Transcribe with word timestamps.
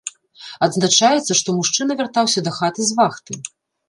Адзначаецца, 0.67 1.37
што 1.39 1.53
мужчына 1.57 1.97
вяртаўся 1.99 2.43
дахаты 2.47 2.87
з 2.89 2.97
вахты. 3.01 3.39